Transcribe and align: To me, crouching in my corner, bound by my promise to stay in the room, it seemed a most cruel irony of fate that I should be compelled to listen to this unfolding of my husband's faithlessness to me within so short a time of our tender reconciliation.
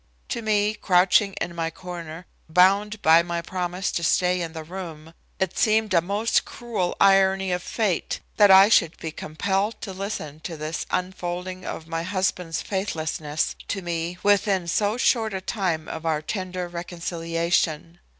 To 0.29 0.41
me, 0.41 0.73
crouching 0.73 1.33
in 1.33 1.53
my 1.53 1.69
corner, 1.69 2.25
bound 2.49 3.03
by 3.03 3.21
my 3.21 3.39
promise 3.43 3.91
to 3.91 4.01
stay 4.03 4.41
in 4.41 4.53
the 4.53 4.63
room, 4.63 5.13
it 5.37 5.55
seemed 5.55 5.93
a 5.93 6.01
most 6.01 6.43
cruel 6.43 6.97
irony 6.99 7.51
of 7.51 7.61
fate 7.61 8.19
that 8.37 8.49
I 8.49 8.67
should 8.67 8.97
be 8.97 9.11
compelled 9.11 9.79
to 9.81 9.93
listen 9.93 10.39
to 10.39 10.57
this 10.57 10.87
unfolding 10.89 11.67
of 11.67 11.85
my 11.87 12.01
husband's 12.01 12.63
faithlessness 12.63 13.55
to 13.67 13.83
me 13.83 14.17
within 14.23 14.67
so 14.67 14.97
short 14.97 15.35
a 15.35 15.39
time 15.39 15.87
of 15.87 16.03
our 16.03 16.23
tender 16.23 16.67
reconciliation. 16.67 17.99